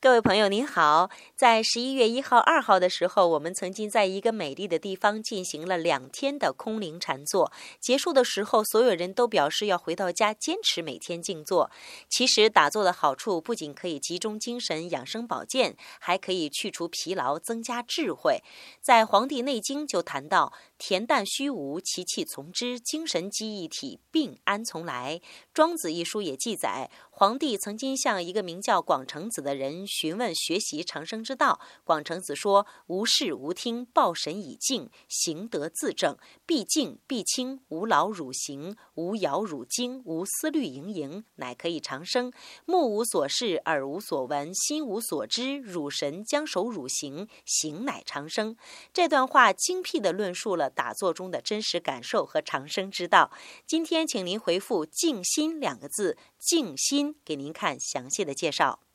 [0.00, 7.50] 各位朋友您好，在十一月一号、二号的时候，我们曾经在一个美丽的地方进行了两天的空灵禅坐。
[7.80, 11.72] 结束的时候，所有人都表示要回到家坚持每天静坐。
[12.08, 18.40] 其实打坐的好处不仅可以集中精神、养生保健，还可以去除疲劳、增加智慧。
[18.80, 25.18] 在《黄帝内经》就谈到：“恬淡虚无，其气从之；精神积一体，病安从来？”
[25.52, 29.87] 《庄子》一书也记载，黄帝曾经向一个名叫广成子的人。
[29.88, 42.30] 询问学习长生之道，广成子说：“无事无听，抱神以静，行得自正，必静必清，无劳汝行，无摇汝惊，无思虑盈盈，乃可以长生。
[42.66, 48.56] 目无所视，耳无所闻，心无所知，汝神将守汝行，行乃长生。”
[48.92, 53.30] 这段话精辟地论述了打坐中的真实感受和长生之道。
[53.66, 58.87] 今天，请您回复“静心”两个字，静心，给您看详细的介绍。